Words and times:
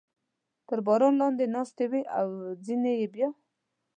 تر 0.67 0.79
باران 0.85 1.13
لاندې 1.21 1.45
ناستې 1.55 1.85
وې 1.91 2.01
او 2.19 2.27
ځینې 2.65 2.91
یې 2.99 3.07
بیا. 3.13 3.29